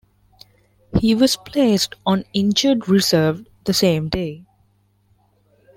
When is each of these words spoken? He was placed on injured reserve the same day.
He 0.99 1.13
was 1.13 1.37
placed 1.37 1.93
on 2.07 2.23
injured 2.33 2.89
reserve 2.89 3.45
the 3.65 3.73
same 3.75 4.09
day. 4.09 4.45